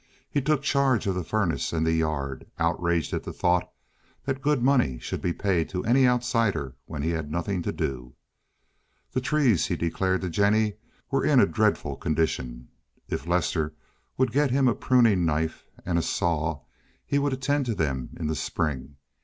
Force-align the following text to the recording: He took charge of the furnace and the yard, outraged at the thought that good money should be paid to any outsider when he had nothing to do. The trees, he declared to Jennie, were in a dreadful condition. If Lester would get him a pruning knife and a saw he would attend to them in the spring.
He 0.31 0.41
took 0.41 0.63
charge 0.63 1.05
of 1.05 1.13
the 1.13 1.23
furnace 1.23 1.71
and 1.71 1.85
the 1.85 1.93
yard, 1.93 2.47
outraged 2.57 3.13
at 3.13 3.21
the 3.21 3.31
thought 3.31 3.71
that 4.25 4.41
good 4.41 4.63
money 4.63 4.97
should 4.97 5.21
be 5.21 5.31
paid 5.31 5.69
to 5.69 5.85
any 5.85 6.07
outsider 6.07 6.75
when 6.87 7.03
he 7.03 7.11
had 7.11 7.29
nothing 7.31 7.61
to 7.61 7.71
do. 7.71 8.15
The 9.11 9.21
trees, 9.21 9.67
he 9.67 9.75
declared 9.75 10.21
to 10.21 10.29
Jennie, 10.31 10.73
were 11.11 11.23
in 11.23 11.39
a 11.39 11.45
dreadful 11.45 11.97
condition. 11.97 12.69
If 13.09 13.27
Lester 13.27 13.75
would 14.17 14.31
get 14.31 14.49
him 14.49 14.67
a 14.67 14.73
pruning 14.73 15.23
knife 15.23 15.65
and 15.85 15.99
a 15.99 16.01
saw 16.01 16.61
he 17.05 17.19
would 17.19 17.33
attend 17.33 17.67
to 17.67 17.75
them 17.75 18.09
in 18.19 18.25
the 18.25 18.33
spring. 18.35 18.95